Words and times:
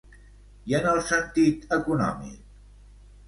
I 0.69 0.73
en 0.77 0.87
el 0.91 1.01
sentit 1.09 1.67
econòmic? 1.79 2.39